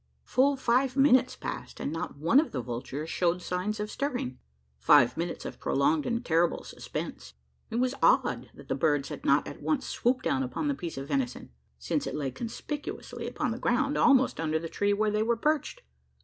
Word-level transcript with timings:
Full 0.23 0.55
five 0.57 0.97
minutes 0.97 1.35
passed, 1.35 1.79
and 1.79 1.93
not 1.93 2.17
one 2.17 2.39
of 2.39 2.51
the 2.51 2.61
vultures 2.63 3.07
showed 3.11 3.39
signs 3.39 3.79
of 3.79 3.91
stirring 3.91 4.39
five 4.79 5.15
minutes 5.15 5.45
of 5.45 5.59
prolonged 5.59 6.07
and 6.07 6.25
terrible 6.25 6.63
suspense. 6.63 7.35
It 7.69 7.75
was 7.75 7.93
odd 8.01 8.49
that 8.55 8.67
the 8.67 8.73
birds 8.73 9.09
had 9.09 9.23
not 9.23 9.47
at 9.47 9.61
once 9.61 9.85
swooped 9.85 10.23
down 10.23 10.41
upon 10.41 10.67
the 10.67 10.73
piece 10.73 10.97
of 10.97 11.07
venison: 11.07 11.51
since 11.77 12.07
it 12.07 12.15
lay 12.15 12.31
conspicuously 12.31 13.27
upon 13.27 13.51
the 13.51 13.59
ground 13.59 13.95
almost 13.95 14.39
under 14.39 14.57
the 14.57 14.67
tree 14.69 14.91
where 14.91 15.11
they 15.11 15.21
were 15.21 15.37
perched! 15.37 15.83